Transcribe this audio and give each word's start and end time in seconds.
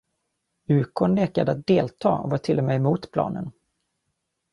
Ukon 0.69 1.15
nekade 1.15 1.51
att 1.51 1.67
delta 1.67 2.09
och 2.09 2.29
var 2.31 2.37
till 2.37 2.57
och 2.57 2.63
med 2.63 2.75
emot 2.75 3.11
planen. 3.11 3.51